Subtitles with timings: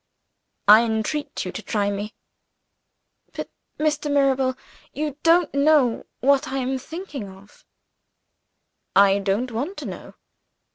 [0.67, 2.15] "I entreat you to try me!"
[3.33, 4.11] "But, Mr.
[4.11, 4.57] Mirabel,
[4.93, 7.63] you don't know what I am thinking of."
[8.95, 10.15] "I don't want to know."